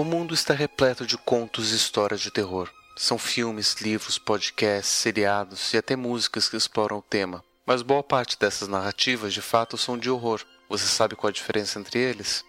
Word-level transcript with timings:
O 0.00 0.04
mundo 0.04 0.32
está 0.32 0.54
repleto 0.54 1.06
de 1.06 1.18
contos 1.18 1.72
e 1.72 1.76
histórias 1.76 2.22
de 2.22 2.30
terror. 2.30 2.70
São 2.96 3.18
filmes, 3.18 3.74
livros, 3.82 4.16
podcasts, 4.16 4.90
seriados 4.90 5.74
e 5.74 5.76
até 5.76 5.94
músicas 5.94 6.48
que 6.48 6.56
exploram 6.56 6.96
o 6.96 7.02
tema. 7.02 7.44
Mas 7.66 7.82
boa 7.82 8.02
parte 8.02 8.38
dessas 8.38 8.66
narrativas 8.66 9.34
de 9.34 9.42
fato 9.42 9.76
são 9.76 9.98
de 9.98 10.08
horror. 10.08 10.40
Você 10.70 10.86
sabe 10.86 11.14
qual 11.14 11.28
a 11.28 11.32
diferença 11.32 11.78
entre 11.78 11.98
eles? 11.98 12.42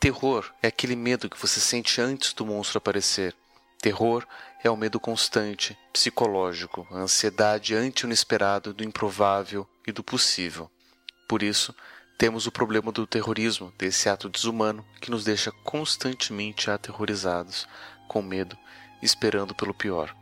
Terror 0.00 0.50
é 0.62 0.68
aquele 0.68 0.96
medo 0.96 1.28
que 1.28 1.38
você 1.38 1.60
sente 1.60 2.00
antes 2.00 2.32
do 2.32 2.46
monstro 2.46 2.78
aparecer. 2.78 3.36
Terror 3.78 4.26
é 4.62 4.70
o 4.70 4.76
medo 4.76 4.98
constante, 4.98 5.76
psicológico, 5.92 6.88
a 6.90 6.96
ansiedade 7.00 7.74
ante 7.74 8.06
o 8.06 8.06
inesperado, 8.06 8.72
do 8.72 8.82
improvável 8.82 9.68
e 9.86 9.92
do 9.92 10.02
possível. 10.02 10.70
Por 11.28 11.42
isso, 11.42 11.74
temos 12.16 12.46
o 12.46 12.52
problema 12.52 12.92
do 12.92 13.06
terrorismo, 13.06 13.72
desse 13.76 14.08
ato 14.08 14.28
desumano 14.28 14.84
que 15.00 15.10
nos 15.10 15.24
deixa 15.24 15.50
constantemente 15.50 16.70
aterrorizados, 16.70 17.66
com 18.06 18.22
medo, 18.22 18.56
esperando 19.02 19.54
pelo 19.54 19.74
pior. 19.74 20.14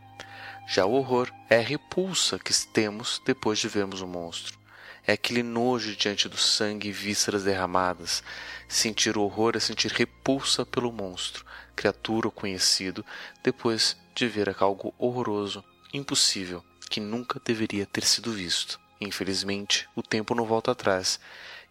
Já 0.67 0.85
o 0.85 0.93
horror 0.93 1.31
é 1.49 1.57
a 1.57 1.61
repulsa 1.61 2.39
que 2.39 2.53
temos 2.67 3.21
depois 3.25 3.59
de 3.59 3.67
vermos 3.67 4.01
o 4.01 4.07
monstro. 4.07 4.57
É 5.05 5.13
aquele 5.13 5.43
nojo 5.43 5.95
diante 5.95 6.29
do 6.29 6.37
sangue 6.37 6.87
e 6.87 6.91
vísceras 6.91 7.43
derramadas. 7.43 8.23
Sentir 8.67 9.17
o 9.17 9.21
horror 9.21 9.53
é 9.55 9.59
sentir 9.59 9.91
repulsa 9.91 10.65
pelo 10.65 10.91
monstro, 10.91 11.45
criatura 11.75 12.27
ou 12.27 12.31
conhecido, 12.31 13.05
depois 13.43 13.97
de 14.15 14.27
ver 14.27 14.55
algo 14.59 14.93
horroroso, 14.97 15.63
impossível, 15.93 16.63
que 16.89 16.99
nunca 16.99 17.41
deveria 17.43 17.85
ter 17.85 18.03
sido 18.03 18.31
visto. 18.31 18.79
Infelizmente, 19.01 19.87
o 19.95 20.01
tempo 20.01 20.33
não 20.33 20.45
volta 20.45 20.71
atrás 20.71 21.19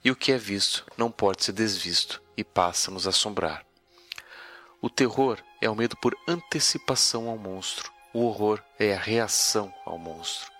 e 0.05 0.11
o 0.11 0.17
que 0.17 0.33
é 0.33 0.39
visto 0.39 0.85
não 0.97 1.11
pode 1.11 1.45
ser 1.45 1.53
desvisto 1.53 2.23
e 2.37 2.43
passa 2.43 2.91
a 2.91 3.09
assombrar. 3.09 3.65
O 4.81 4.91
terror 4.91 5.39
é 5.61 5.71
o 5.71 5.77
medo 5.77 5.97
por 5.97 6.17
antecipação 6.27 7.29
ao 7.29 7.39
monstro. 7.39 7.93
O 8.13 8.25
horror 8.25 8.61
é 8.79 8.95
a 8.95 8.99
reação 8.99 9.73
ao 9.87 9.97
monstro. 9.97 10.51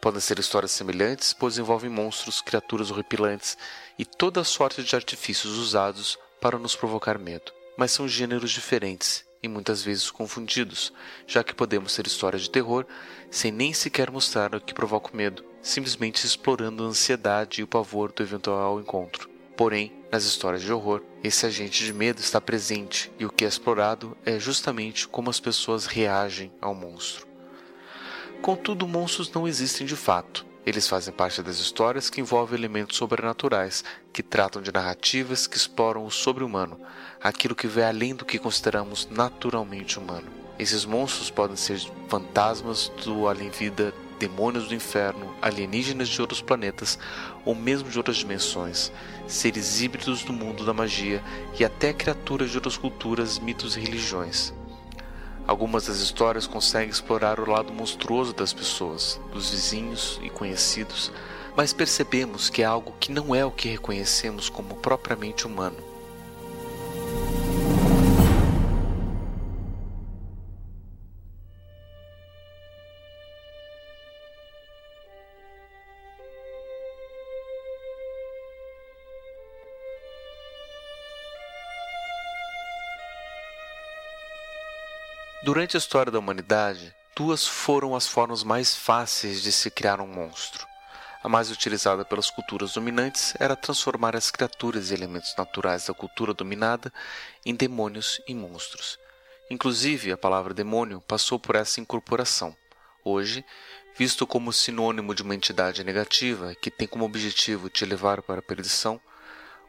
Podem 0.00 0.20
ser 0.20 0.38
histórias 0.38 0.70
semelhantes, 0.70 1.32
pois 1.32 1.58
envolvem 1.58 1.90
monstros, 1.90 2.40
criaturas 2.40 2.90
horripilantes 2.90 3.58
e 3.98 4.04
toda 4.04 4.44
sorte 4.44 4.84
de 4.84 4.94
artifícios 4.94 5.54
usados 5.58 6.16
para 6.40 6.58
nos 6.58 6.76
provocar 6.76 7.18
medo. 7.18 7.52
Mas 7.76 7.90
são 7.90 8.06
gêneros 8.06 8.52
diferentes 8.52 9.24
e 9.42 9.48
muitas 9.48 9.82
vezes 9.82 10.10
confundidos, 10.10 10.92
já 11.26 11.42
que 11.42 11.54
podemos 11.54 11.94
ter 11.94 12.06
histórias 12.06 12.42
de 12.42 12.50
terror 12.50 12.86
sem 13.30 13.50
nem 13.50 13.72
sequer 13.72 14.10
mostrar 14.10 14.54
o 14.54 14.60
que 14.60 14.72
provoca 14.72 15.12
o 15.12 15.16
medo, 15.16 15.44
simplesmente 15.66 16.24
explorando 16.24 16.84
a 16.84 16.86
ansiedade 16.86 17.60
e 17.60 17.64
o 17.64 17.66
pavor 17.66 18.12
do 18.12 18.22
eventual 18.22 18.78
encontro. 18.78 19.28
Porém, 19.56 19.92
nas 20.12 20.22
histórias 20.22 20.62
de 20.62 20.72
horror, 20.72 21.02
esse 21.24 21.44
agente 21.44 21.84
de 21.84 21.92
medo 21.92 22.20
está 22.20 22.40
presente 22.40 23.10
e 23.18 23.26
o 23.26 23.30
que 23.30 23.44
é 23.44 23.48
explorado 23.48 24.16
é 24.24 24.38
justamente 24.38 25.08
como 25.08 25.28
as 25.28 25.40
pessoas 25.40 25.86
reagem 25.86 26.52
ao 26.60 26.72
monstro. 26.72 27.26
Contudo, 28.40 28.86
monstros 28.86 29.32
não 29.32 29.48
existem 29.48 29.84
de 29.84 29.96
fato. 29.96 30.46
Eles 30.64 30.86
fazem 30.86 31.12
parte 31.12 31.42
das 31.42 31.58
histórias 31.58 32.08
que 32.08 32.20
envolvem 32.20 32.56
elementos 32.56 32.96
sobrenaturais, 32.96 33.82
que 34.12 34.22
tratam 34.22 34.62
de 34.62 34.72
narrativas 34.72 35.48
que 35.48 35.56
exploram 35.56 36.06
o 36.06 36.12
sobre-humano, 36.12 36.80
aquilo 37.20 37.56
que 37.56 37.66
vai 37.66 37.84
além 37.84 38.14
do 38.14 38.24
que 38.24 38.38
consideramos 38.38 39.08
naturalmente 39.10 39.98
humano. 39.98 40.30
Esses 40.60 40.84
monstros 40.84 41.28
podem 41.28 41.56
ser 41.56 41.80
fantasmas 42.08 42.88
do 43.04 43.26
além-vida 43.26 43.92
demônios 44.18 44.68
do 44.68 44.74
inferno, 44.74 45.34
alienígenas 45.40 46.08
de 46.08 46.20
outros 46.20 46.40
planetas 46.40 46.98
ou 47.44 47.54
mesmo 47.54 47.88
de 47.88 47.98
outras 47.98 48.16
dimensões, 48.16 48.92
seres 49.26 49.80
híbridos 49.80 50.22
do 50.22 50.32
mundo 50.32 50.64
da 50.64 50.72
magia 50.72 51.22
e 51.58 51.64
até 51.64 51.92
criaturas 51.92 52.50
de 52.50 52.56
outras 52.56 52.76
culturas, 52.76 53.38
mitos 53.38 53.76
e 53.76 53.80
religiões. 53.80 54.52
Algumas 55.46 55.86
das 55.86 55.98
histórias 55.98 56.46
conseguem 56.46 56.90
explorar 56.90 57.38
o 57.38 57.48
lado 57.48 57.72
monstruoso 57.72 58.32
das 58.32 58.52
pessoas, 58.52 59.20
dos 59.32 59.50
vizinhos 59.50 60.18
e 60.22 60.28
conhecidos, 60.28 61.12
mas 61.56 61.72
percebemos 61.72 62.50
que 62.50 62.62
é 62.62 62.64
algo 62.64 62.94
que 62.98 63.12
não 63.12 63.34
é 63.34 63.44
o 63.44 63.50
que 63.50 63.68
reconhecemos 63.68 64.48
como 64.48 64.74
propriamente 64.76 65.46
humano. 65.46 65.85
Durante 85.56 85.74
a 85.74 85.78
história 85.78 86.12
da 86.12 86.18
humanidade, 86.18 86.94
duas 87.16 87.46
foram 87.46 87.96
as 87.96 88.06
formas 88.06 88.44
mais 88.44 88.76
fáceis 88.76 89.40
de 89.40 89.50
se 89.50 89.70
criar 89.70 90.02
um 90.02 90.06
monstro. 90.06 90.66
A 91.24 91.30
mais 91.30 91.50
utilizada 91.50 92.04
pelas 92.04 92.28
culturas 92.28 92.74
dominantes 92.74 93.32
era 93.40 93.56
transformar 93.56 94.14
as 94.14 94.30
criaturas 94.30 94.90
e 94.90 94.94
elementos 94.94 95.34
naturais 95.34 95.86
da 95.86 95.94
cultura 95.94 96.34
dominada 96.34 96.92
em 97.42 97.54
demônios 97.54 98.20
e 98.28 98.34
monstros. 98.34 98.98
Inclusive, 99.48 100.12
a 100.12 100.18
palavra 100.18 100.52
demônio 100.52 101.00
passou 101.00 101.40
por 101.40 101.56
essa 101.56 101.80
incorporação. 101.80 102.54
Hoje, 103.02 103.42
visto 103.96 104.26
como 104.26 104.52
sinônimo 104.52 105.14
de 105.14 105.22
uma 105.22 105.34
entidade 105.34 105.82
negativa 105.82 106.54
que 106.54 106.70
tem 106.70 106.86
como 106.86 107.06
objetivo 107.06 107.70
te 107.70 107.86
levar 107.86 108.20
para 108.20 108.40
a 108.40 108.46
perdição, 108.46 109.00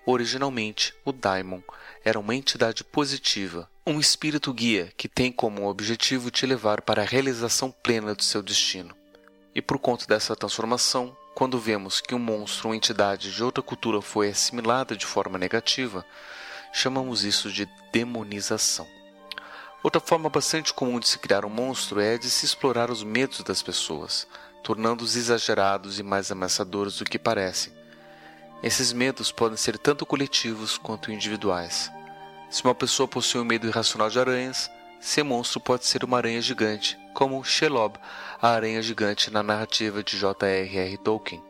originalmente 0.06 0.94
o 1.06 1.14
daimon 1.14 1.62
era 2.04 2.20
uma 2.20 2.36
entidade 2.36 2.84
positiva 2.84 3.70
um 3.90 4.02
espírito 4.02 4.54
guia 4.54 4.92
que 4.98 5.08
tem 5.08 5.32
como 5.32 5.70
objetivo 5.70 6.30
te 6.30 6.46
levar 6.46 6.82
para 6.82 7.04
a 7.04 7.06
realização 7.06 7.72
plena 7.72 8.14
do 8.14 8.22
seu 8.22 8.44
destino. 8.44 8.94
E 9.56 9.62
por 9.62 9.80
conta 9.80 10.06
dessa 10.06 10.36
transformação, 10.36 11.16
quando 11.34 11.58
vemos 11.58 12.02
que 12.02 12.14
um 12.14 12.20
monstro 12.20 12.68
ou 12.68 12.76
entidade 12.76 13.34
de 13.34 13.42
outra 13.42 13.64
cultura 13.64 14.02
foi 14.02 14.28
assimilada 14.28 14.94
de 14.94 15.06
forma 15.06 15.38
negativa, 15.38 16.06
chamamos 16.74 17.24
isso 17.24 17.50
de 17.50 17.66
demonização. 17.94 18.86
Outra 19.82 20.02
forma 20.02 20.28
bastante 20.28 20.74
comum 20.74 21.00
de 21.00 21.08
se 21.08 21.18
criar 21.18 21.46
um 21.46 21.50
monstro 21.50 22.02
é 22.02 22.18
de 22.18 22.30
se 22.30 22.46
explorar 22.46 22.92
os 22.92 23.04
medos 23.04 23.42
das 23.42 23.62
pessoas, 23.62 24.28
tornando-os 24.66 25.16
exagerados 25.16 25.98
e 25.98 26.04
mais 26.04 26.30
ameaçadores 26.30 26.98
do 26.98 27.06
que 27.06 27.18
parecem. 27.18 27.72
Esses 28.62 28.92
medos 28.92 29.32
podem 29.32 29.56
ser 29.56 29.78
tanto 29.78 30.06
coletivos 30.06 30.78
quanto 30.78 31.10
individuais. 31.10 31.90
Se 32.50 32.64
uma 32.64 32.74
pessoa 32.74 33.08
possui 33.08 33.42
um 33.42 33.46
medo 33.46 33.68
irracional 33.68 34.10
de 34.10 34.20
aranhas, 34.20 34.72
seu 35.02 35.26
monstro 35.26 35.60
pode 35.60 35.86
ser 35.86 36.04
uma 36.04 36.18
aranha 36.18 36.42
gigante, 36.42 36.98
como 37.14 37.44
Shelob, 37.44 38.00
a 38.42 38.50
aranha 38.50 38.82
gigante 38.82 39.30
na 39.30 39.44
narrativa 39.44 40.02
de 40.02 40.18
J.R.R. 40.18 40.98
Tolkien. 40.98 41.44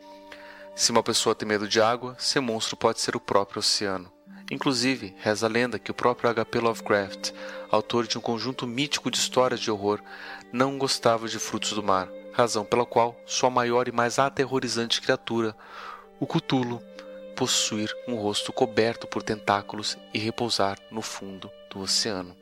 Se 0.75 0.91
uma 0.91 1.03
pessoa 1.03 1.35
tem 1.35 1.47
medo 1.47 1.67
de 1.67 1.79
água, 1.79 2.15
seu 2.17 2.41
monstro 2.41 2.75
pode 2.75 2.99
ser 2.99 3.15
o 3.15 3.19
próprio 3.19 3.59
oceano. 3.59 4.11
Inclusive, 4.49 5.15
reza 5.19 5.45
a 5.45 5.49
lenda 5.49 5.77
que 5.77 5.91
o 5.91 5.93
próprio 5.93 6.29
H.P. 6.31 6.59
Lovecraft, 6.59 7.31
autor 7.69 8.07
de 8.07 8.17
um 8.17 8.21
conjunto 8.21 8.65
mítico 8.65 9.11
de 9.11 9.17
histórias 9.17 9.59
de 9.59 9.69
horror, 9.69 10.01
não 10.51 10.77
gostava 10.77 11.27
de 11.27 11.37
frutos 11.37 11.73
do 11.73 11.83
mar, 11.83 12.07
razão 12.33 12.65
pela 12.65 12.85
qual 12.85 13.15
sua 13.25 13.49
maior 13.49 13.87
e 13.87 13.91
mais 13.91 14.17
aterrorizante 14.17 15.01
criatura, 15.01 15.55
o 16.19 16.25
Cthulhu, 16.25 16.81
possuir 17.37 17.95
um 18.07 18.15
rosto 18.15 18.51
coberto 18.51 19.05
por 19.05 19.21
tentáculos 19.21 19.95
e 20.11 20.17
repousar 20.17 20.79
no 20.89 21.03
fundo 21.03 21.51
do 21.69 21.81
oceano. 21.81 22.35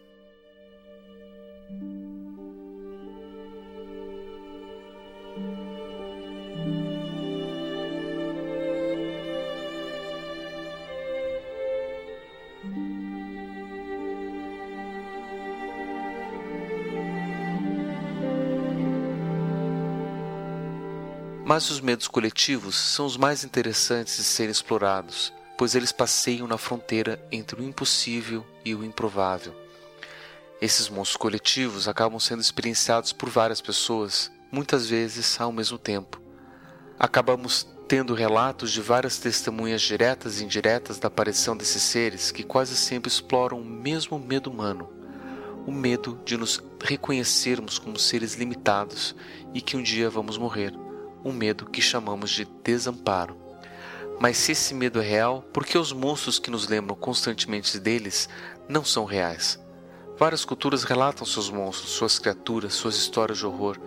Mas 21.47 21.69
os 21.69 21.79
medos 21.79 22.07
coletivos 22.07 22.75
são 22.75 23.05
os 23.05 23.17
mais 23.17 23.43
interessantes 23.43 24.17
de 24.17 24.23
serem 24.23 24.49
explorados, 24.49 25.31
pois 25.55 25.75
eles 25.75 25.91
passeiam 25.91 26.47
na 26.47 26.57
fronteira 26.57 27.23
entre 27.31 27.61
o 27.61 27.63
impossível 27.63 28.43
e 28.65 28.73
o 28.73 28.83
improvável. 28.83 29.53
Esses 30.59 30.89
monstros 30.89 31.17
coletivos 31.17 31.87
acabam 31.87 32.19
sendo 32.19 32.41
experienciados 32.41 33.13
por 33.13 33.29
várias 33.29 33.61
pessoas, 33.61 34.31
muitas 34.51 34.89
vezes 34.89 35.39
ao 35.39 35.51
mesmo 35.51 35.77
tempo. 35.77 36.19
Acabamos 36.97 37.67
tendo 37.87 38.15
relatos 38.15 38.71
de 38.71 38.81
várias 38.81 39.19
testemunhas 39.19 39.83
diretas 39.83 40.41
e 40.41 40.43
indiretas 40.43 40.97
da 40.97 41.09
aparição 41.09 41.55
desses 41.55 41.83
seres 41.83 42.31
que 42.31 42.41
quase 42.41 42.75
sempre 42.75 43.07
exploram 43.07 43.61
o 43.61 43.65
mesmo 43.65 44.17
medo 44.17 44.49
humano, 44.49 44.89
o 45.67 45.71
medo 45.71 46.19
de 46.25 46.37
nos 46.37 46.59
reconhecermos 46.83 47.77
como 47.77 47.99
seres 47.99 48.33
limitados 48.33 49.15
e 49.53 49.61
que 49.61 49.77
um 49.77 49.83
dia 49.83 50.09
vamos 50.09 50.39
morrer 50.39 50.73
um 51.25 51.33
medo 51.33 51.65
que 51.65 51.81
chamamos 51.81 52.29
de 52.29 52.45
desamparo. 52.63 53.35
Mas 54.19 54.37
se 54.37 54.51
esse 54.53 54.73
medo 54.73 55.01
é 55.01 55.03
real, 55.03 55.41
por 55.51 55.65
que 55.65 55.77
os 55.77 55.91
monstros 55.91 56.39
que 56.39 56.51
nos 56.51 56.67
lembram 56.67 56.95
constantemente 56.95 57.77
deles 57.79 58.29
não 58.69 58.85
são 58.85 59.03
reais? 59.03 59.59
Várias 60.17 60.45
culturas 60.45 60.83
relatam 60.83 61.25
seus 61.25 61.49
monstros, 61.49 61.91
suas 61.91 62.17
criaturas, 62.17 62.73
suas 62.75 62.95
histórias 62.95 63.39
de 63.39 63.45
horror. 63.45 63.77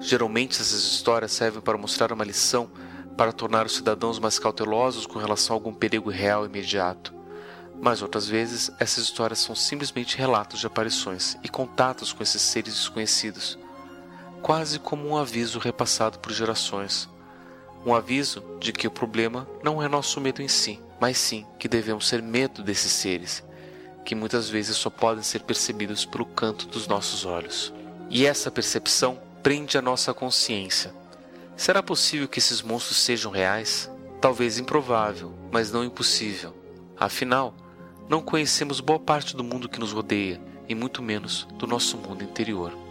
Geralmente 0.00 0.60
essas 0.60 0.82
histórias 0.82 1.32
servem 1.32 1.62
para 1.62 1.78
mostrar 1.78 2.12
uma 2.12 2.24
lição, 2.24 2.70
para 3.16 3.32
tornar 3.32 3.64
os 3.64 3.76
cidadãos 3.76 4.18
mais 4.18 4.38
cautelosos 4.38 5.06
com 5.06 5.18
relação 5.18 5.54
a 5.54 5.56
algum 5.56 5.72
perigo 5.72 6.10
real 6.10 6.44
e 6.44 6.48
imediato. 6.48 7.14
Mas 7.80 8.02
outras 8.02 8.28
vezes, 8.28 8.70
essas 8.78 9.04
histórias 9.04 9.38
são 9.38 9.54
simplesmente 9.54 10.18
relatos 10.18 10.60
de 10.60 10.66
aparições 10.66 11.36
e 11.42 11.48
contatos 11.48 12.12
com 12.12 12.22
esses 12.22 12.42
seres 12.42 12.74
desconhecidos, 12.74 13.58
quase 14.44 14.78
como 14.78 15.08
um 15.08 15.16
aviso 15.16 15.58
repassado 15.58 16.18
por 16.18 16.30
gerações. 16.30 17.08
Um 17.86 17.94
aviso 17.94 18.44
de 18.60 18.74
que 18.74 18.86
o 18.86 18.90
problema 18.90 19.48
não 19.62 19.82
é 19.82 19.88
nosso 19.88 20.20
medo 20.20 20.42
em 20.42 20.48
si, 20.48 20.78
mas 21.00 21.16
sim 21.16 21.46
que 21.58 21.66
devemos 21.66 22.10
ter 22.10 22.20
medo 22.20 22.62
desses 22.62 22.92
seres, 22.92 23.42
que 24.04 24.14
muitas 24.14 24.50
vezes 24.50 24.76
só 24.76 24.90
podem 24.90 25.22
ser 25.22 25.44
percebidos 25.44 26.04
pelo 26.04 26.26
canto 26.26 26.66
dos 26.66 26.86
nossos 26.86 27.24
olhos. 27.24 27.72
E 28.10 28.26
essa 28.26 28.50
percepção 28.50 29.18
prende 29.42 29.78
a 29.78 29.82
nossa 29.82 30.12
consciência. 30.12 30.92
Será 31.56 31.82
possível 31.82 32.28
que 32.28 32.38
esses 32.38 32.60
monstros 32.60 32.98
sejam 32.98 33.32
reais? 33.32 33.90
Talvez 34.20 34.58
improvável, 34.58 35.32
mas 35.50 35.72
não 35.72 35.82
impossível. 35.82 36.54
Afinal, 37.00 37.54
não 38.10 38.20
conhecemos 38.20 38.78
boa 38.80 39.00
parte 39.00 39.34
do 39.34 39.42
mundo 39.42 39.70
que 39.70 39.80
nos 39.80 39.92
rodeia 39.92 40.38
e 40.68 40.74
muito 40.74 41.02
menos 41.02 41.48
do 41.56 41.66
nosso 41.66 41.96
mundo 41.96 42.22
interior. 42.22 42.83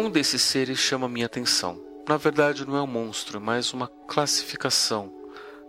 Um 0.00 0.08
desses 0.08 0.42
seres 0.42 0.78
chama 0.78 1.08
minha 1.08 1.26
atenção. 1.26 1.82
Na 2.08 2.16
verdade, 2.16 2.64
não 2.64 2.76
é 2.76 2.80
um 2.80 2.86
monstro, 2.86 3.40
mas 3.40 3.72
uma 3.72 3.88
classificação, 4.06 5.12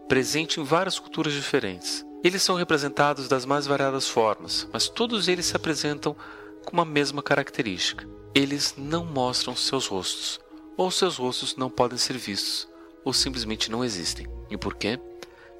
presente 0.07 0.59
em 0.59 0.63
várias 0.63 0.99
culturas 0.99 1.33
diferentes. 1.33 2.05
Eles 2.23 2.43
são 2.43 2.55
representados 2.55 3.27
das 3.27 3.43
mais 3.43 3.65
variadas 3.65 4.07
formas, 4.07 4.69
mas 4.71 4.87
todos 4.87 5.27
eles 5.27 5.47
se 5.47 5.55
apresentam 5.55 6.15
com 6.63 6.73
uma 6.73 6.85
mesma 6.85 7.23
característica. 7.23 8.07
Eles 8.35 8.75
não 8.77 9.03
mostram 9.03 9.55
seus 9.55 9.87
rostos, 9.87 10.39
ou 10.77 10.91
seus 10.91 11.17
rostos 11.17 11.55
não 11.55 11.67
podem 11.67 11.97
ser 11.97 12.15
vistos, 12.15 12.69
ou 13.03 13.11
simplesmente 13.11 13.71
não 13.71 13.83
existem. 13.83 14.27
E 14.47 14.55
por 14.55 14.75
quê? 14.75 14.99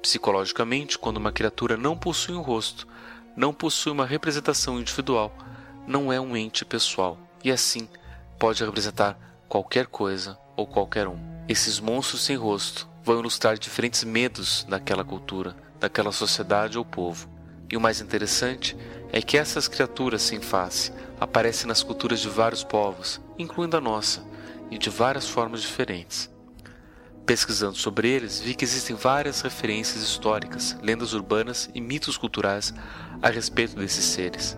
Psicologicamente, 0.00 0.96
quando 0.96 1.16
uma 1.16 1.32
criatura 1.32 1.76
não 1.76 1.98
possui 1.98 2.36
um 2.36 2.40
rosto, 2.40 2.86
não 3.36 3.52
possui 3.52 3.90
uma 3.90 4.06
representação 4.06 4.78
individual, 4.78 5.36
não 5.88 6.12
é 6.12 6.20
um 6.20 6.36
ente 6.36 6.64
pessoal, 6.64 7.18
e 7.42 7.50
assim 7.50 7.88
pode 8.40 8.64
representar 8.64 9.18
qualquer 9.46 9.86
coisa 9.86 10.38
ou 10.56 10.66
qualquer 10.66 11.06
um. 11.06 11.18
Esses 11.46 11.78
monstros 11.78 12.22
sem 12.22 12.36
rosto 12.36 12.88
vão 13.04 13.20
ilustrar 13.20 13.58
diferentes 13.58 14.02
medos 14.02 14.66
daquela 14.66 15.04
cultura, 15.04 15.54
daquela 15.78 16.10
sociedade 16.10 16.78
ou 16.78 16.84
povo. 16.84 17.28
E 17.70 17.76
o 17.76 17.80
mais 17.80 18.00
interessante 18.00 18.74
é 19.12 19.20
que 19.20 19.36
essas 19.36 19.68
criaturas 19.68 20.22
sem 20.22 20.40
face 20.40 20.90
aparecem 21.20 21.68
nas 21.68 21.82
culturas 21.82 22.18
de 22.20 22.30
vários 22.30 22.64
povos, 22.64 23.20
incluindo 23.38 23.76
a 23.76 23.80
nossa, 23.80 24.24
e 24.70 24.78
de 24.78 24.88
várias 24.88 25.28
formas 25.28 25.60
diferentes. 25.60 26.30
Pesquisando 27.26 27.76
sobre 27.76 28.08
eles, 28.08 28.40
vi 28.40 28.54
que 28.54 28.64
existem 28.64 28.96
várias 28.96 29.42
referências 29.42 30.02
históricas, 30.02 30.78
lendas 30.82 31.12
urbanas 31.12 31.68
e 31.74 31.80
mitos 31.80 32.16
culturais 32.16 32.72
a 33.20 33.28
respeito 33.28 33.76
desses 33.76 34.04
seres. 34.04 34.56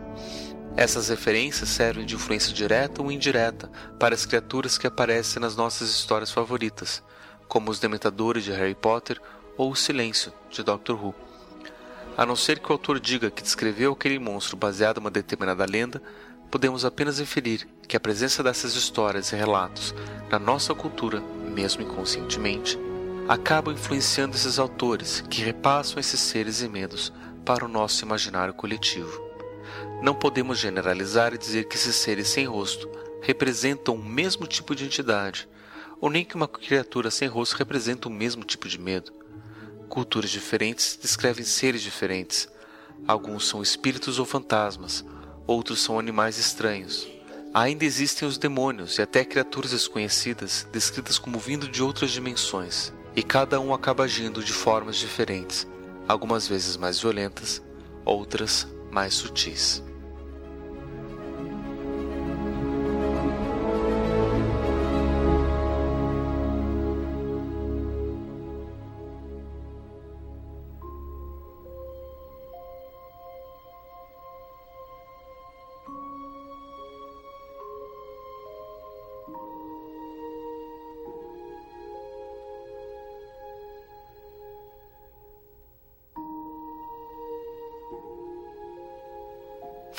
Essas 0.76 1.08
referências 1.08 1.69
servem 1.69 2.06
de 2.06 2.14
influência 2.14 2.52
direta 2.52 3.02
ou 3.02 3.12
indireta 3.12 3.70
para 3.98 4.14
as 4.14 4.24
criaturas 4.24 4.78
que 4.78 4.86
aparecem 4.86 5.40
nas 5.40 5.54
nossas 5.54 5.90
histórias 5.90 6.30
favoritas, 6.30 7.02
como 7.46 7.70
os 7.70 7.78
Dementadores 7.78 8.42
de 8.42 8.52
Harry 8.52 8.74
Potter 8.74 9.20
ou 9.56 9.70
o 9.70 9.76
Silêncio 9.76 10.32
de 10.50 10.62
Doctor 10.62 11.04
Who. 11.04 11.14
A 12.16 12.24
não 12.24 12.34
ser 12.34 12.58
que 12.58 12.70
o 12.70 12.72
autor 12.72 12.98
diga 12.98 13.30
que 13.30 13.42
descreveu 13.42 13.92
aquele 13.92 14.19
monstro 14.19 14.56
baseado 14.56 14.96
em 14.98 15.00
uma 15.00 15.10
determinada 15.10 15.64
lenda, 15.66 16.02
podemos 16.50 16.84
apenas 16.84 17.20
inferir 17.20 17.69
que 17.86 17.96
a 17.96 18.00
presença 18.00 18.42
dessas 18.42 18.74
histórias 18.74 19.32
e 19.32 19.36
relatos 19.36 19.94
na 20.30 20.38
nossa 20.38 20.74
cultura, 20.74 21.20
mesmo 21.54 21.82
inconscientemente, 21.82 22.78
acaba 23.28 23.72
influenciando 23.72 24.36
esses 24.36 24.58
autores 24.58 25.22
que 25.28 25.42
repassam 25.42 25.98
esses 25.98 26.20
seres 26.20 26.62
e 26.62 26.69
medos 26.69 27.12
para 27.44 27.64
o 27.64 27.69
nosso 27.69 28.04
imaginário 28.04 28.54
coletivo. 28.54 29.31
Não 30.02 30.16
podemos 30.16 30.58
generalizar 30.58 31.32
e 31.32 31.38
dizer 31.38 31.69
que 31.69 31.76
esses 31.76 31.94
seres 31.94 32.26
sem 32.26 32.44
rosto 32.44 32.90
representam 33.20 33.94
o 33.94 34.04
mesmo 34.04 34.49
tipo 34.49 34.75
de 34.75 34.84
entidade, 34.84 35.49
ou 36.00 36.10
nem 36.10 36.25
que 36.25 36.34
uma 36.34 36.49
criatura 36.49 37.08
sem 37.08 37.28
rosto 37.28 37.54
representa 37.54 38.08
o 38.08 38.10
mesmo 38.10 38.43
tipo 38.43 38.69
de 38.69 38.81
medo. 38.81 39.12
Culturas 39.88 40.31
diferentes 40.31 40.99
descrevem 41.00 41.44
seres 41.44 41.82
diferentes. 41.82 42.49
Alguns 43.06 43.46
são 43.46 43.62
espíritos 43.62 44.19
ou 44.19 44.26
fantasmas, 44.26 45.04
outros 45.46 45.81
são 45.81 46.00
animais 46.00 46.37
estranhos. 46.37 47.06
Ainda 47.55 47.84
existem 47.84 48.26
os 48.26 48.37
demônios 48.37 48.98
e 48.98 49.02
até 49.02 49.25
criaturas 49.25 49.70
desconhecidas, 49.70 50.66
descritas 50.72 51.16
como 51.16 51.38
vindo 51.38 51.69
de 51.69 51.81
outras 51.81 52.10
dimensões, 52.10 52.93
e 53.14 53.22
cada 53.22 53.60
um 53.60 53.72
acaba 53.72 54.02
agindo 54.02 54.43
de 54.43 54.52
formas 54.52 54.96
diferentes, 54.96 55.64
algumas 56.08 56.48
vezes 56.48 56.76
mais 56.76 56.98
violentas, 56.98 57.62
outras 58.05 58.66
mais 58.90 59.14
sutis. 59.14 59.91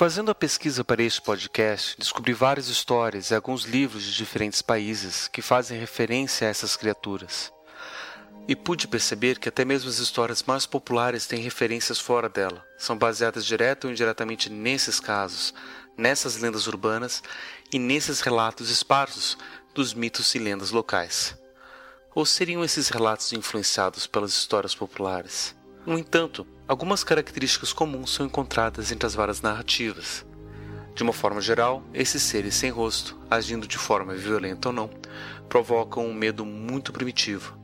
Fazendo 0.04 0.32
a 0.32 0.36
pesquisa 0.36 0.84
para 0.84 1.02
este 1.02 1.22
podcast, 1.22 1.96
descobri 1.98 2.34
várias 2.34 2.68
histórias 2.68 3.32
e 3.32 3.36
alguns 3.36 3.64
livros 3.64 4.04
de 4.04 4.14
diferentes 4.14 4.62
países 4.62 5.30
que 5.30 5.42
fazem 5.42 5.80
referência 5.80 6.46
a 6.46 6.50
essas 6.50 6.76
criaturas. 6.76 7.54
E 8.46 8.54
pude 8.54 8.86
perceber 8.86 9.40
que 9.40 9.48
até 9.48 9.64
mesmo 9.64 9.90
as 9.90 10.00
histórias 10.00 10.44
mais 10.44 10.66
populares 10.66 11.26
têm 11.26 11.40
referências 11.40 12.02
fora 12.02 12.28
dela, 12.28 12.66
são 12.78 12.98
baseadas 12.98 13.46
direto 13.46 13.86
ou 13.86 13.92
indiretamente 13.92 14.50
nesses 14.50 15.00
casos, 15.00 15.54
nessas 15.96 16.36
lendas 16.36 16.68
urbanas 16.68 17.24
e 17.72 17.80
nesses 17.80 18.20
relatos 18.20 18.70
esparsos 18.70 19.38
dos 19.74 19.94
mitos 19.94 20.36
e 20.36 20.38
lendas 20.38 20.72
locais. 20.72 21.34
Ou 22.14 22.26
seriam 22.26 22.62
esses 22.62 22.90
relatos 22.90 23.32
influenciados 23.32 24.06
pelas 24.06 24.32
histórias 24.34 24.76
populares? 24.76 25.56
No 25.86 25.98
entanto, 25.98 26.46
algumas 26.68 27.04
características 27.04 27.74
comuns 27.74 28.12
são 28.12 28.26
encontradas 28.26 28.92
entre 28.92 29.06
as 29.06 29.16
várias 29.16 29.42
narrativas. 29.42 30.26
De 30.96 31.04
uma 31.04 31.14
forma 31.14 31.42
geral, 31.42 31.84
esses 31.94 32.22
seres 32.22 32.56
sem 32.56 32.70
rosto, 32.70 33.18
agindo 33.30 33.68
de 33.68 33.78
forma 33.78 34.14
violenta 34.14 34.70
ou 34.70 34.74
não, 34.74 34.90
provocam 35.50 36.06
um 36.06 36.14
medo 36.14 36.46
muito 36.46 36.94
primitivo, 36.94 37.58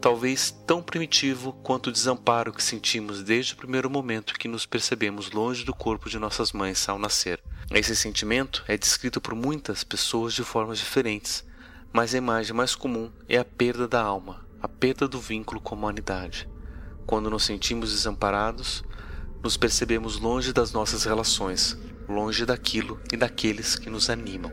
talvez 0.00 0.50
tão 0.66 0.82
primitivo 0.82 1.52
quanto 1.62 1.86
o 1.86 1.92
desamparo 1.92 2.52
que 2.52 2.62
sentimos 2.62 3.22
desde 3.22 3.54
o 3.54 3.56
primeiro 3.56 3.88
momento 3.88 4.34
que 4.34 4.48
nos 4.48 4.66
percebemos 4.66 5.30
longe 5.30 5.64
do 5.64 5.74
corpo 5.74 6.10
de 6.10 6.18
nossas 6.18 6.52
mães 6.52 6.88
ao 6.88 6.98
nascer. 6.98 7.42
Esse 7.70 7.96
sentimento 7.96 8.62
é 8.68 8.76
descrito 8.76 9.20
por 9.20 9.34
muitas 9.34 9.82
pessoas 9.82 10.34
de 10.34 10.42
formas 10.42 10.78
diferentes, 10.78 11.44
mas 11.92 12.14
a 12.14 12.18
imagem 12.18 12.54
mais 12.54 12.74
comum 12.74 13.10
é 13.28 13.38
a 13.38 13.44
perda 13.44 13.88
da 13.88 14.02
alma, 14.02 14.44
a 14.60 14.68
perda 14.68 15.08
do 15.08 15.20
vínculo 15.20 15.60
com 15.60 15.74
a 15.74 15.78
humanidade. 15.78 16.48
Quando 17.06 17.28
nos 17.28 17.44
sentimos 17.44 17.92
desamparados, 17.92 18.82
nos 19.42 19.56
percebemos 19.56 20.18
longe 20.18 20.52
das 20.52 20.72
nossas 20.72 21.04
relações, 21.04 21.76
longe 22.08 22.46
daquilo 22.46 22.98
e 23.12 23.16
daqueles 23.16 23.76
que 23.76 23.90
nos 23.90 24.08
animam. 24.08 24.50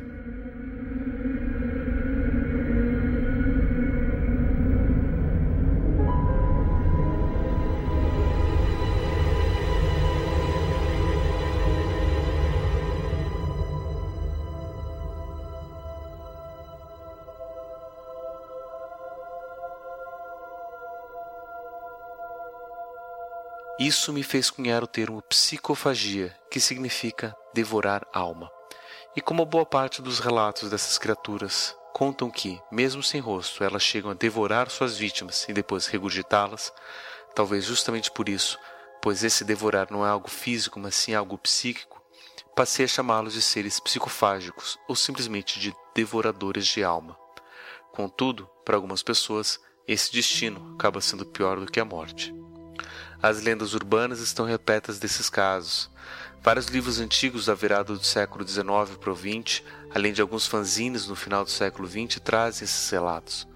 Isso 23.84 24.14
me 24.14 24.22
fez 24.22 24.52
cunhar 24.52 24.84
o 24.84 24.88
termo 24.88 25.24
psicofagia, 25.24 26.38
que 26.52 26.60
significa 26.60 27.36
devorar 27.52 28.06
alma. 28.14 28.48
E 29.16 29.22
como 29.22 29.44
boa 29.44 29.66
parte 29.66 30.04
dos 30.04 30.20
relatos 30.20 30.70
dessas 30.70 31.00
criaturas 31.00 31.76
contam 31.92 32.30
que, 32.30 32.62
mesmo 32.72 33.02
sem 33.02 33.20
rosto, 33.20 33.64
elas 33.64 33.82
chegam 33.82 34.12
a 34.12 34.14
devorar 34.14 34.70
suas 34.70 35.00
vítimas 35.00 35.48
e 35.50 35.54
depois 35.54 35.88
regurgitá-las, 35.88 36.72
talvez 37.34 37.66
justamente 37.66 38.12
por 38.12 38.30
isso, 38.30 38.60
pois 39.02 39.24
esse 39.24 39.44
devorar 39.44 39.88
não 39.90 40.06
é 40.06 40.10
algo 40.10 40.30
físico, 40.30 40.80
mas 40.80 40.94
sim 40.94 41.16
algo 41.16 41.36
psíquico, 41.40 42.00
passei 42.56 42.86
a 42.86 42.88
chamá-los 42.88 43.34
de 43.34 43.42
seres 43.42 43.80
psicofágicos 43.80 44.78
ou 44.88 44.96
simplesmente 44.96 45.60
de 45.60 45.76
devoradores 45.96 46.68
de 46.68 46.84
alma. 46.84 47.18
Contudo, 47.92 48.48
para 48.64 48.76
algumas 48.76 49.02
pessoas, 49.02 49.60
esse 49.88 50.14
destino 50.14 50.76
acaba 50.76 51.02
sendo 51.02 51.26
pior 51.26 51.60
do 51.60 51.66
que 51.66 51.80
a 51.80 51.84
morte. 51.84 52.32
As 53.22 53.40
lendas 53.40 53.76
urbanas 53.76 54.20
estão 54.20 54.46
repletas 54.46 54.98
desses 54.98 55.30
casos. 55.30 55.92
Vários 56.42 56.66
livros 56.66 57.00
antigos 57.00 57.46
da 57.46 57.54
virada 57.54 57.94
do 57.94 58.04
século 58.04 58.48
XIX 58.48 58.98
para 59.00 59.12
o 59.12 59.16
XX, 59.16 59.62
além 59.94 60.12
de 60.12 60.22
alguns 60.22 60.48
fanzines 60.48 61.06
no 61.06 61.16
final 61.16 61.44
do 61.44 61.52
século 61.52 61.88
XX, 61.88 62.20
trazem 62.20 62.66
esses 62.66 62.90
relatos. 62.90 63.48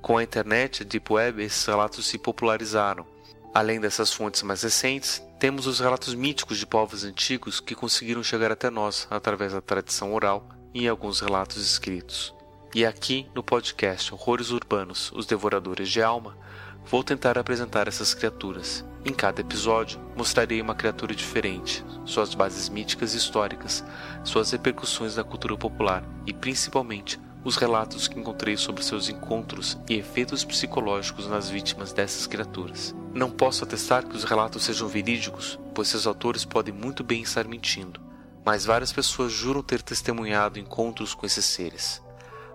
Com 0.00 0.16
a 0.16 0.22
internet 0.22 0.78
e 0.78 0.82
a 0.82 0.86
Deep 0.86 1.12
Web, 1.12 1.42
esses 1.42 1.66
relatos 1.66 2.06
se 2.06 2.16
popularizaram. 2.16 3.06
Além 3.52 3.78
dessas 3.78 4.10
fontes 4.10 4.42
mais 4.42 4.62
recentes, 4.62 5.22
temos 5.38 5.66
os 5.66 5.80
relatos 5.80 6.14
míticos 6.14 6.56
de 6.56 6.66
povos 6.66 7.04
antigos 7.04 7.60
que 7.60 7.74
conseguiram 7.74 8.22
chegar 8.22 8.50
até 8.50 8.70
nós 8.70 9.06
através 9.10 9.52
da 9.52 9.60
tradição 9.60 10.14
oral 10.14 10.48
e 10.72 10.88
alguns 10.88 11.20
relatos 11.20 11.62
escritos. 11.62 12.34
E 12.74 12.86
aqui 12.86 13.28
no 13.34 13.42
podcast 13.42 14.14
Horrores 14.14 14.50
Urbanos 14.50 15.10
Os 15.12 15.26
Devoradores 15.26 15.90
de 15.90 16.00
Alma, 16.00 16.38
vou 16.84 17.02
tentar 17.02 17.38
apresentar 17.38 17.88
essas 17.88 18.14
criaturas. 18.14 18.84
Em 19.04 19.12
cada 19.12 19.40
episódio, 19.40 19.98
mostrarei 20.14 20.60
uma 20.60 20.74
criatura 20.74 21.14
diferente, 21.14 21.84
suas 22.04 22.34
bases 22.34 22.68
míticas 22.68 23.14
e 23.14 23.16
históricas, 23.16 23.82
suas 24.22 24.50
repercussões 24.50 25.16
na 25.16 25.24
cultura 25.24 25.56
popular 25.56 26.04
e, 26.26 26.32
principalmente, 26.32 27.18
os 27.42 27.56
relatos 27.56 28.06
que 28.06 28.18
encontrei 28.18 28.56
sobre 28.56 28.84
seus 28.84 29.08
encontros 29.08 29.78
e 29.88 29.94
efeitos 29.94 30.44
psicológicos 30.44 31.26
nas 31.26 31.48
vítimas 31.48 31.92
dessas 31.92 32.26
criaturas. 32.26 32.94
Não 33.14 33.30
posso 33.30 33.64
atestar 33.64 34.06
que 34.06 34.16
os 34.16 34.24
relatos 34.24 34.64
sejam 34.64 34.86
verídicos, 34.86 35.58
pois 35.74 35.88
seus 35.88 36.06
autores 36.06 36.44
podem 36.44 36.74
muito 36.74 37.02
bem 37.02 37.22
estar 37.22 37.48
mentindo, 37.48 38.00
mas 38.44 38.66
várias 38.66 38.92
pessoas 38.92 39.32
juram 39.32 39.62
ter 39.62 39.80
testemunhado 39.80 40.58
encontros 40.58 41.14
com 41.14 41.24
esses 41.24 41.44
seres. 41.46 42.02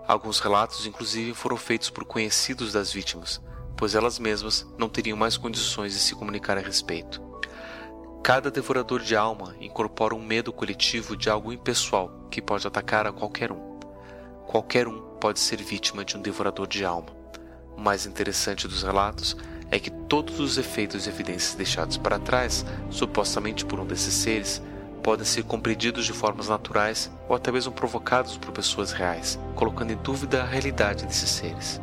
Alguns 0.06 0.38
relatos, 0.38 0.86
inclusive, 0.86 1.34
foram 1.34 1.56
feitos 1.56 1.90
por 1.90 2.04
conhecidos 2.04 2.72
das 2.72 2.92
vítimas, 2.92 3.40
pois 3.76 3.94
elas 3.94 4.18
mesmas 4.18 4.66
não 4.78 4.88
teriam 4.88 5.16
mais 5.16 5.36
condições 5.36 5.92
de 5.92 5.98
se 5.98 6.14
comunicar 6.14 6.56
a 6.56 6.60
respeito. 6.60 7.22
Cada 8.22 8.50
devorador 8.50 9.00
de 9.00 9.14
alma 9.14 9.54
incorpora 9.60 10.14
um 10.14 10.24
medo 10.24 10.52
coletivo 10.52 11.16
de 11.16 11.30
algo 11.30 11.52
impessoal 11.52 12.26
que 12.30 12.42
pode 12.42 12.66
atacar 12.66 13.06
a 13.06 13.12
qualquer 13.12 13.52
um. 13.52 13.78
Qualquer 14.46 14.88
um 14.88 15.00
pode 15.20 15.38
ser 15.38 15.62
vítima 15.62 16.04
de 16.04 16.16
um 16.16 16.22
devorador 16.22 16.66
de 16.66 16.84
alma. 16.84 17.08
O 17.76 17.80
mais 17.80 18.06
interessante 18.06 18.66
dos 18.66 18.82
relatos 18.82 19.36
é 19.70 19.78
que 19.78 19.90
todos 19.90 20.40
os 20.40 20.58
efeitos 20.58 21.06
e 21.06 21.08
evidências 21.08 21.54
deixados 21.54 21.96
para 21.96 22.18
trás, 22.18 22.64
supostamente 22.90 23.64
por 23.64 23.78
um 23.78 23.86
desses 23.86 24.14
seres, 24.14 24.62
podem 25.02 25.24
ser 25.24 25.44
compreendidos 25.44 26.04
de 26.04 26.12
formas 26.12 26.48
naturais 26.48 27.10
ou 27.28 27.36
até 27.36 27.52
mesmo 27.52 27.72
provocados 27.72 28.36
por 28.36 28.50
pessoas 28.50 28.90
reais, 28.90 29.38
colocando 29.54 29.92
em 29.92 29.96
dúvida 29.96 30.42
a 30.42 30.46
realidade 30.46 31.06
desses 31.06 31.30
seres. 31.30 31.80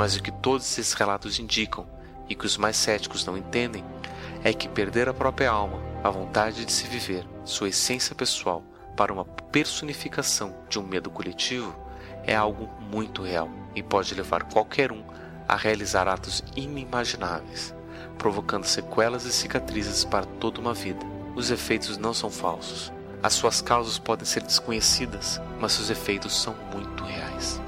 Mas 0.00 0.16
o 0.16 0.22
que 0.22 0.30
todos 0.30 0.64
esses 0.64 0.94
relatos 0.94 1.38
indicam, 1.38 1.86
e 2.26 2.34
que 2.34 2.46
os 2.46 2.56
mais 2.56 2.74
céticos 2.74 3.26
não 3.26 3.36
entendem, 3.36 3.84
é 4.42 4.50
que 4.50 4.66
perder 4.66 5.10
a 5.10 5.12
própria 5.12 5.50
alma, 5.50 5.78
a 6.02 6.08
vontade 6.08 6.64
de 6.64 6.72
se 6.72 6.86
viver, 6.86 7.22
sua 7.44 7.68
essência 7.68 8.14
pessoal, 8.14 8.62
para 8.96 9.12
uma 9.12 9.26
personificação 9.26 10.56
de 10.70 10.78
um 10.78 10.82
medo 10.82 11.10
coletivo, 11.10 11.78
é 12.24 12.34
algo 12.34 12.66
muito 12.80 13.22
real 13.22 13.50
e 13.74 13.82
pode 13.82 14.14
levar 14.14 14.44
qualquer 14.44 14.90
um 14.90 15.04
a 15.46 15.54
realizar 15.54 16.08
atos 16.08 16.42
inimagináveis, 16.56 17.74
provocando 18.16 18.64
sequelas 18.64 19.26
e 19.26 19.32
cicatrizes 19.32 20.02
para 20.02 20.24
toda 20.24 20.62
uma 20.62 20.72
vida. 20.72 21.04
Os 21.36 21.50
efeitos 21.50 21.98
não 21.98 22.14
são 22.14 22.30
falsos. 22.30 22.90
As 23.22 23.34
suas 23.34 23.60
causas 23.60 23.98
podem 23.98 24.24
ser 24.24 24.44
desconhecidas, 24.44 25.38
mas 25.60 25.72
seus 25.72 25.90
efeitos 25.90 26.40
são 26.40 26.56
muito 26.72 27.04
reais. 27.04 27.60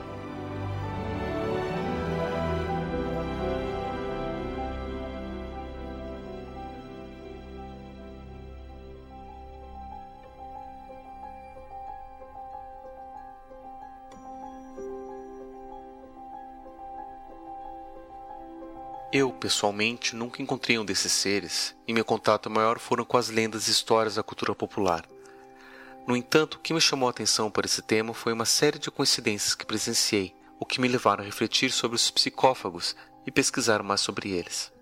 Eu, 19.13 19.31
pessoalmente, 19.31 20.17
nunca 20.17 20.41
encontrei 20.41 20.79
um 20.79 20.85
desses 20.87 21.13
seres, 21.13 21.77
e 21.87 21.93
meu 21.93 22.03
contato 22.03 22.49
maior 22.49 22.79
foram 22.79 23.05
com 23.05 23.19
as 23.19 23.29
lendas 23.29 23.69
e 23.69 23.71
histórias 23.71 24.15
da 24.15 24.23
cultura 24.23 24.55
popular. 24.55 25.05
No 26.07 26.17
entanto, 26.17 26.55
o 26.55 26.59
que 26.59 26.73
me 26.73 26.81
chamou 26.81 27.09
a 27.09 27.11
atenção 27.11 27.51
para 27.51 27.67
esse 27.67 27.83
tema 27.83 28.15
foi 28.15 28.33
uma 28.33 28.47
série 28.47 28.79
de 28.79 28.91
coincidências 28.91 29.55
que 29.55 29.67
presenciei, 29.67 30.35
o 30.59 30.65
que 30.65 30.81
me 30.81 30.89
levaram 30.89 31.23
a 31.23 31.27
refletir 31.27 31.71
sobre 31.71 31.95
os 31.95 32.11
psicófagos 32.11 32.97
e 33.27 33.31
pesquisar 33.31 33.83
mais 33.83 34.01
sobre 34.01 34.31
eles. 34.31 34.73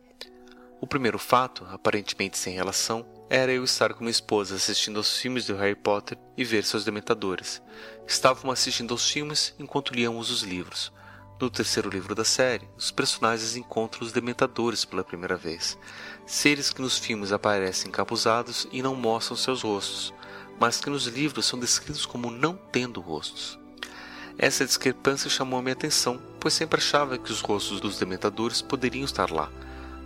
O 0.81 0.87
primeiro 0.87 1.19
fato, 1.19 1.67
aparentemente 1.73 2.39
sem 2.39 2.55
relação, 2.55 3.05
era 3.29 3.51
eu 3.51 3.65
estar 3.65 3.93
com 3.95 4.05
minha 4.05 4.13
esposa 4.13 4.55
assistindo 4.55 4.99
aos 4.99 5.19
filmes 5.19 5.45
do 5.45 5.57
Harry 5.57 5.75
Potter 5.75 6.17
e 6.37 6.45
ver 6.45 6.63
seus 6.65 6.85
dementadores. 6.85 7.61
Estávamos 8.07 8.53
assistindo 8.53 8.95
aos 8.95 9.11
filmes 9.11 9.57
enquanto 9.59 9.93
líamos 9.93 10.31
os 10.31 10.43
livros. 10.43 10.93
No 11.41 11.49
terceiro 11.49 11.89
livro 11.89 12.15
da 12.15 12.23
série, 12.23 12.69
os 12.77 12.91
personagens 12.91 13.57
encontram 13.57 14.03
os 14.07 14.13
Dementadores 14.13 14.85
pela 14.85 15.03
primeira 15.03 15.37
vez, 15.37 15.79
seres 16.27 16.71
que 16.71 16.83
nos 16.83 16.99
filmes 16.99 17.33
aparecem 17.33 17.89
encapuzados 17.89 18.69
e 18.71 18.83
não 18.83 18.95
mostram 18.95 19.39
seus 19.39 19.63
rostos, 19.63 20.13
mas 20.61 20.79
que 20.79 20.91
nos 20.91 21.07
livros 21.07 21.47
são 21.47 21.59
descritos 21.59 22.05
como 22.05 22.31
não 22.31 22.55
tendo 22.71 23.01
rostos. 23.01 23.59
Essa 24.37 24.67
discrepância 24.67 25.31
chamou 25.31 25.63
minha 25.63 25.73
atenção, 25.73 26.21
pois 26.39 26.53
sempre 26.53 26.79
achava 26.79 27.17
que 27.17 27.33
os 27.33 27.41
rostos 27.41 27.81
dos 27.81 27.99
Dementadores 27.99 28.61
poderiam 28.61 29.07
estar 29.07 29.31
lá, 29.31 29.51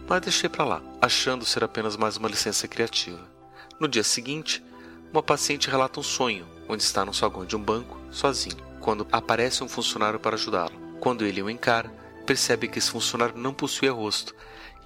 mas 0.09 0.21
deixei 0.21 0.49
para 0.49 0.65
lá, 0.65 0.83
achando 1.03 1.45
ser 1.45 1.65
apenas 1.65 1.97
mais 1.97 2.17
uma 2.17 2.29
licença 2.29 2.69
criativa. 2.69 3.29
No 3.81 3.89
dia 3.89 4.05
seguinte, 4.05 4.65
uma 5.13 5.23
paciente 5.23 5.69
relata 5.69 5.99
um 5.99 6.05
sonho, 6.05 6.47
onde 6.69 6.85
está 6.85 7.05
no 7.05 7.13
saguão 7.13 7.45
de 7.45 7.57
um 7.57 7.61
banco, 7.61 7.99
sozinho, 8.13 8.63
quando 8.81 9.05
aparece 9.11 9.65
um 9.65 9.69
funcionário 9.69 10.21
para 10.21 10.37
ajudá-lo. 10.37 10.84
Quando 11.05 11.27
ele 11.27 11.43
o 11.43 11.51
encara, 11.51 11.93
percebe 12.25 12.67
que 12.67 12.79
esse 12.79 12.91
funcionário 12.91 13.37
não 13.37 13.53
possui 13.53 13.91
rosto. 13.91 14.35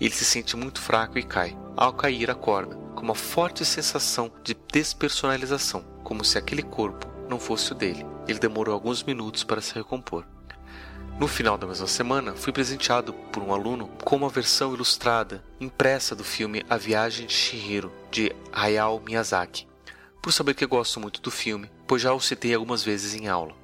Ele 0.01 0.13
se 0.13 0.25
sente 0.25 0.57
muito 0.57 0.81
fraco 0.81 1.17
e 1.17 1.23
cai. 1.23 1.57
Ao 1.77 1.93
cair, 1.93 2.29
acorda, 2.29 2.75
com 2.97 3.03
uma 3.03 3.15
forte 3.15 3.65
sensação 3.65 4.29
de 4.43 4.53
despersonalização, 4.73 5.85
como 6.03 6.25
se 6.25 6.37
aquele 6.37 6.65
corpo 6.65 7.07
não 7.29 7.39
fosse 7.39 7.71
o 7.71 7.75
dele. 7.77 8.05
Ele 8.27 8.41
demorou 8.41 8.75
alguns 8.75 9.05
minutos 9.05 9.45
para 9.45 9.61
se 9.61 9.73
recompor. 9.73 10.27
No 11.21 11.29
final 11.29 11.57
da 11.57 11.69
mesma 11.69 11.87
semana, 11.87 12.35
fui 12.35 12.53
presenteado 12.53 13.13
por 13.13 13.41
um 13.41 13.55
aluno 13.55 13.89
com 14.03 14.17
uma 14.17 14.29
versão 14.29 14.75
ilustrada, 14.75 15.45
impressa 15.61 16.17
do 16.17 16.25
filme 16.25 16.65
A 16.69 16.77
Viagem 16.77 17.29
de 17.29 17.33
Shihiro, 17.33 17.93
de 18.11 18.35
Hayao 18.53 19.01
Miyazaki, 19.07 19.69
por 20.21 20.33
saber 20.33 20.55
que 20.55 20.67
gosto 20.67 20.99
muito 20.99 21.23
do 21.23 21.31
filme, 21.31 21.71
pois 21.87 22.03
já 22.03 22.13
o 22.13 22.21
citei 22.21 22.55
algumas 22.55 22.83
vezes 22.83 23.15
em 23.15 23.29
aula. 23.29 23.58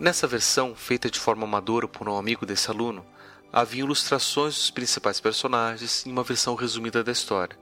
Nessa 0.00 0.28
versão, 0.28 0.76
feita 0.76 1.10
de 1.10 1.18
forma 1.18 1.42
amadora 1.42 1.88
por 1.88 2.08
um 2.08 2.16
amigo 2.16 2.46
desse 2.46 2.70
aluno, 2.70 3.04
havia 3.52 3.82
ilustrações 3.82 4.54
dos 4.54 4.70
principais 4.70 5.18
personagens 5.18 6.06
e 6.06 6.08
uma 6.08 6.22
versão 6.22 6.54
resumida 6.54 7.02
da 7.02 7.10
história. 7.10 7.58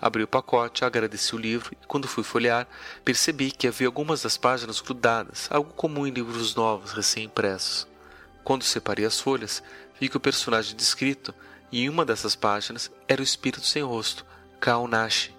Abri 0.00 0.22
o 0.22 0.28
pacote, 0.28 0.82
agradeci 0.82 1.34
o 1.34 1.38
livro 1.38 1.74
e, 1.74 1.86
quando 1.86 2.08
fui 2.08 2.24
folhear, 2.24 2.66
percebi 3.04 3.50
que 3.50 3.68
havia 3.68 3.86
algumas 3.86 4.22
das 4.22 4.38
páginas 4.38 4.80
grudadas, 4.80 5.46
algo 5.50 5.74
comum 5.74 6.06
em 6.06 6.10
livros 6.10 6.54
novos 6.54 6.92
recém-impressos. 6.92 7.86
Quando 8.42 8.64
separei 8.64 9.04
as 9.04 9.20
folhas, 9.20 9.62
vi 10.00 10.08
que 10.08 10.16
o 10.16 10.20
personagem 10.20 10.74
descrito 10.74 11.34
em 11.70 11.86
uma 11.90 12.06
dessas 12.06 12.34
páginas 12.34 12.90
era 13.06 13.20
o 13.20 13.24
espírito 13.24 13.66
sem 13.66 13.82
rosto, 13.82 14.24
Kaonashi. 14.58 15.36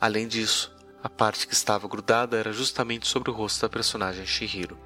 Além 0.00 0.28
disso, 0.28 0.72
a 1.02 1.08
parte 1.08 1.48
que 1.48 1.54
estava 1.54 1.88
grudada 1.88 2.36
era 2.36 2.52
justamente 2.52 3.08
sobre 3.08 3.28
o 3.28 3.34
rosto 3.34 3.62
da 3.62 3.68
personagem 3.68 4.24
Shihiro. 4.24 4.83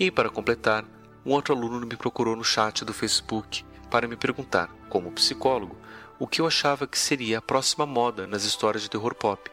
E, 0.00 0.10
para 0.10 0.30
completar, 0.30 0.82
um 1.26 1.32
outro 1.32 1.54
aluno 1.54 1.86
me 1.86 1.94
procurou 1.94 2.34
no 2.34 2.42
chat 2.42 2.86
do 2.86 2.94
Facebook 2.94 3.62
para 3.90 4.08
me 4.08 4.16
perguntar, 4.16 4.74
como 4.88 5.12
psicólogo, 5.12 5.76
o 6.18 6.26
que 6.26 6.40
eu 6.40 6.46
achava 6.46 6.86
que 6.86 6.98
seria 6.98 7.36
a 7.36 7.42
próxima 7.42 7.84
moda 7.84 8.26
nas 8.26 8.44
histórias 8.44 8.82
de 8.82 8.88
terror 8.88 9.14
pop, 9.14 9.50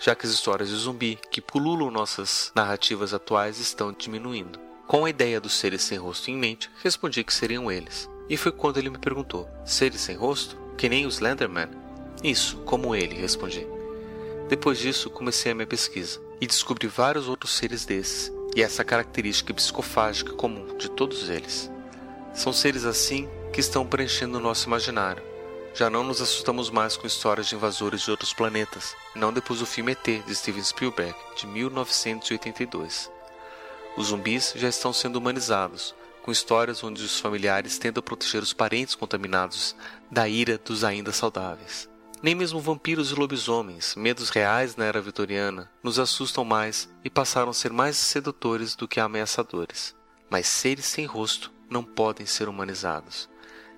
já 0.00 0.12
que 0.16 0.26
as 0.26 0.32
histórias 0.32 0.70
de 0.70 0.74
zumbi 0.74 1.20
que 1.30 1.40
pululam 1.40 1.88
nossas 1.88 2.50
narrativas 2.52 3.14
atuais 3.14 3.60
estão 3.60 3.92
diminuindo. 3.92 4.58
Com 4.88 5.04
a 5.04 5.10
ideia 5.10 5.40
dos 5.40 5.54
seres 5.54 5.82
sem 5.82 5.98
rosto 5.98 6.32
em 6.32 6.36
mente, 6.36 6.68
respondi 6.82 7.22
que 7.22 7.32
seriam 7.32 7.70
eles. 7.70 8.10
E 8.28 8.36
foi 8.36 8.50
quando 8.50 8.78
ele 8.78 8.90
me 8.90 8.98
perguntou: 8.98 9.48
seres 9.64 10.00
sem 10.00 10.16
rosto? 10.16 10.56
Que 10.76 10.88
nem 10.88 11.06
o 11.06 11.08
Slenderman? 11.08 11.68
Isso, 12.24 12.56
como 12.58 12.92
ele, 12.92 13.14
respondi. 13.14 13.64
Depois 14.48 14.78
disso, 14.78 15.10
comecei 15.10 15.52
a 15.52 15.54
minha 15.54 15.66
pesquisa 15.66 16.20
e 16.40 16.46
descobri 16.46 16.88
vários 16.88 17.28
outros 17.28 17.52
seres 17.52 17.84
desses, 17.84 18.32
e 18.56 18.62
essa 18.62 18.82
característica 18.82 19.52
psicofágica 19.52 20.32
comum 20.32 20.78
de 20.78 20.90
todos 20.90 21.28
eles. 21.28 21.70
São 22.32 22.54
seres 22.54 22.86
assim 22.86 23.28
que 23.52 23.60
estão 23.60 23.86
preenchendo 23.86 24.38
o 24.38 24.40
nosso 24.40 24.66
imaginário. 24.66 25.22
Já 25.74 25.90
não 25.90 26.02
nos 26.02 26.22
assustamos 26.22 26.70
mais 26.70 26.96
com 26.96 27.06
histórias 27.06 27.48
de 27.48 27.54
invasores 27.54 28.00
de 28.00 28.10
outros 28.10 28.32
planetas, 28.32 28.96
não 29.14 29.30
depois 29.30 29.60
do 29.60 29.66
filme 29.66 29.92
ET 29.92 30.24
de 30.26 30.34
Steven 30.34 30.64
Spielberg, 30.64 31.14
de 31.36 31.46
1982. 31.46 33.10
Os 33.94 34.06
zumbis 34.06 34.54
já 34.56 34.70
estão 34.70 34.90
sendo 34.90 35.16
humanizados, 35.16 35.94
com 36.22 36.32
histórias 36.32 36.82
onde 36.82 37.04
os 37.04 37.20
familiares 37.20 37.78
tentam 37.78 38.02
proteger 38.02 38.42
os 38.42 38.54
parentes 38.54 38.94
contaminados 38.94 39.76
da 40.10 40.26
ira 40.26 40.56
dos 40.56 40.82
ainda 40.82 41.12
saudáveis. 41.12 41.90
Nem 42.26 42.34
mesmo 42.34 42.58
vampiros 42.58 43.12
e 43.12 43.14
lobisomens, 43.14 43.94
medos 43.94 44.30
reais 44.30 44.74
na 44.74 44.84
era 44.84 45.00
vitoriana, 45.00 45.70
nos 45.80 45.96
assustam 45.96 46.44
mais 46.44 46.88
e 47.04 47.08
passaram 47.08 47.50
a 47.50 47.54
ser 47.54 47.72
mais 47.72 47.96
sedutores 47.96 48.74
do 48.74 48.88
que 48.88 48.98
ameaçadores. 48.98 49.94
Mas 50.28 50.48
seres 50.48 50.86
sem 50.86 51.06
rosto 51.06 51.52
não 51.70 51.84
podem 51.84 52.26
ser 52.26 52.48
humanizados. 52.48 53.30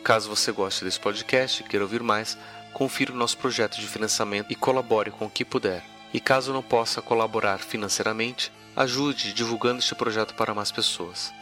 Caso 0.01 0.29
você 0.29 0.49
goste 0.53 0.85
desse 0.85 0.97
podcast 0.97 1.61
e 1.61 1.65
queira 1.67 1.83
ouvir 1.83 2.01
mais, 2.01 2.37
confira 2.71 3.11
o 3.11 3.17
nosso 3.17 3.37
projeto 3.37 3.77
de 3.77 3.85
financiamento 3.85 4.49
e 4.49 4.55
colabore 4.55 5.11
com 5.11 5.25
o 5.25 5.29
que 5.29 5.43
puder. 5.43 5.83
E 6.13 6.21
caso 6.21 6.53
não 6.53 6.63
possa 6.63 7.01
colaborar 7.01 7.59
financeiramente, 7.59 8.49
ajude 8.77 9.33
divulgando 9.33 9.79
este 9.79 9.93
projeto 9.93 10.33
para 10.35 10.53
mais 10.53 10.71
pessoas. 10.71 11.33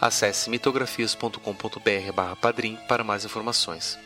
Acesse 0.00 0.48
mitografias.com.br/padrim 0.48 2.78
para 2.88 3.04
mais 3.04 3.26
informações. 3.26 3.98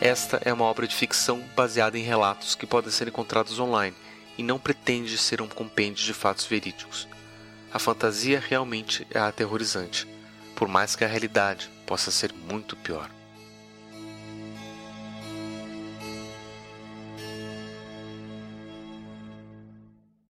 Esta 0.00 0.40
é 0.44 0.52
uma 0.52 0.64
obra 0.64 0.86
de 0.86 0.94
ficção 0.94 1.42
baseada 1.56 1.98
em 1.98 2.02
relatos 2.02 2.54
que 2.54 2.66
podem 2.66 2.90
ser 2.90 3.08
encontrados 3.08 3.58
online 3.58 3.96
e 4.36 4.42
não 4.42 4.58
pretende 4.58 5.16
ser 5.16 5.40
um 5.40 5.48
compêndio 5.48 6.04
de 6.04 6.12
fatos 6.12 6.44
verídicos. 6.44 7.08
A 7.72 7.78
fantasia 7.78 8.38
realmente 8.38 9.06
é 9.10 9.18
aterrorizante, 9.18 10.06
por 10.54 10.68
mais 10.68 10.94
que 10.94 11.04
a 11.04 11.08
realidade 11.08 11.70
possa 11.86 12.10
ser 12.10 12.32
muito 12.32 12.76
pior. 12.76 13.10